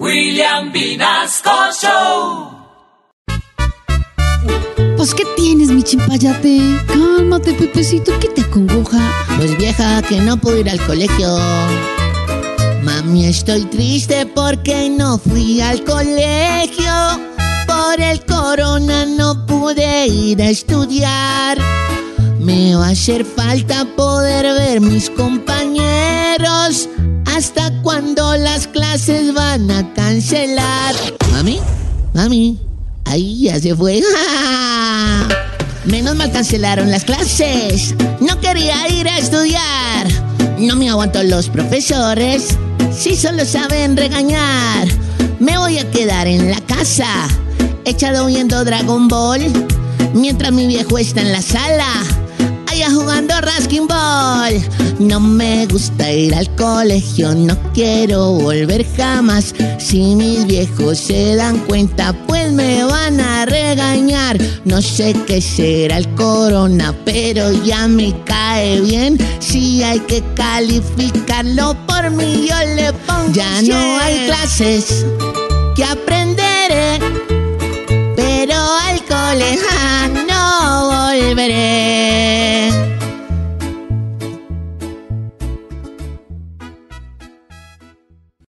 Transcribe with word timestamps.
William 0.00 0.72
Vinasco 0.72 1.50
Show. 1.80 2.50
Pues, 4.96 5.14
¿qué 5.14 5.22
tienes, 5.36 5.70
mi 5.70 5.84
chimpayate? 5.84 6.58
Cálmate, 6.88 7.52
Pepecito, 7.54 8.12
¿qué 8.18 8.28
te 8.28 8.40
acongoja? 8.40 8.98
Pues 9.36 9.56
vieja, 9.56 10.02
que 10.02 10.20
no 10.20 10.36
puedo 10.36 10.58
ir 10.58 10.68
al 10.68 10.84
colegio. 10.84 11.28
Mami, 12.82 13.26
estoy 13.26 13.66
triste 13.66 14.26
porque 14.26 14.90
no 14.90 15.16
fui 15.16 15.60
al 15.60 15.84
colegio. 15.84 16.92
Por 17.68 18.00
el 18.00 18.24
corona 18.24 19.06
no 19.06 19.46
pude 19.46 20.08
ir 20.08 20.42
a 20.42 20.50
estudiar. 20.50 21.56
Me 22.40 22.74
va 22.74 22.88
a 22.88 22.90
hacer 22.90 23.24
falta 23.24 23.84
poder 23.96 24.44
ver 24.54 24.80
mis 24.80 25.08
compañeros. 25.08 25.53
Las 28.54 28.68
clases 28.68 29.34
van 29.34 29.68
a 29.68 29.92
cancelar? 29.94 30.94
Mami, 31.32 31.58
mami, 32.12 32.56
ahí 33.04 33.42
ya 33.42 33.58
se 33.58 33.74
fue. 33.74 34.00
Menos 35.84 36.14
mal 36.14 36.30
cancelaron 36.30 36.88
las 36.88 37.02
clases. 37.02 37.96
No 38.20 38.38
quería 38.38 38.88
ir 38.90 39.08
a 39.08 39.18
estudiar. 39.18 40.06
No 40.56 40.76
me 40.76 40.88
aguanto 40.88 41.20
los 41.24 41.48
profesores. 41.48 42.56
Si 42.96 43.16
solo 43.16 43.44
saben 43.44 43.96
regañar. 43.96 44.86
Me 45.40 45.58
voy 45.58 45.78
a 45.78 45.90
quedar 45.90 46.28
en 46.28 46.48
la 46.48 46.60
casa. 46.60 47.26
Echado 47.84 48.26
viendo 48.26 48.64
Dragon 48.64 49.08
Ball. 49.08 49.50
Mientras 50.14 50.52
mi 50.52 50.68
viejo 50.68 50.96
está 50.98 51.22
en 51.22 51.32
la 51.32 51.42
sala. 51.42 51.88
No 54.98 55.18
me 55.20 55.66
gusta 55.66 56.10
ir 56.12 56.34
al 56.34 56.54
colegio. 56.56 57.34
No 57.34 57.56
quiero 57.72 58.32
volver 58.32 58.86
jamás. 58.96 59.54
Si 59.78 60.14
mis 60.14 60.46
viejos 60.46 60.98
se 60.98 61.36
dan 61.36 61.58
cuenta, 61.60 62.12
pues 62.26 62.52
me 62.52 62.84
van 62.84 63.20
a 63.20 63.44
regañar. 63.44 64.38
No 64.64 64.80
sé 64.80 65.14
qué 65.26 65.40
será 65.40 65.98
el 65.98 66.08
corona, 66.14 66.94
pero 67.04 67.52
ya 67.64 67.88
me 67.88 68.14
cae 68.24 68.80
bien. 68.80 69.18
Si 69.40 69.82
hay 69.82 70.00
que 70.00 70.22
calificarlo 70.34 71.76
por 71.86 72.10
mí, 72.10 72.46
yo 72.48 72.56
le 72.76 72.92
pongo. 72.92 73.32
Ya 73.32 73.62
no 73.62 73.98
hay 73.98 74.26
clases 74.26 75.04
que 75.74 75.84
aprenderé, 75.84 77.00
pero 78.14 78.54
al 78.54 79.04
colegio 79.04 79.63